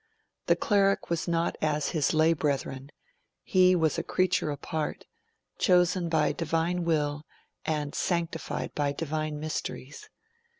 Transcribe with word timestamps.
The 0.47 0.55
cleric 0.55 1.11
was 1.11 1.27
not 1.27 1.59
as 1.61 1.89
his 1.89 2.11
lay 2.11 2.33
brethren; 2.33 2.89
he 3.43 3.75
was 3.75 3.99
a 3.99 4.03
creature 4.03 4.49
apart, 4.49 5.05
chosen 5.59 6.09
by 6.09 6.31
Divine 6.31 6.85
will 6.85 7.21
and 7.65 7.93
sanctified 7.93 8.73
by 8.73 8.93
Divine 8.93 9.39
mysteries. 9.39 10.09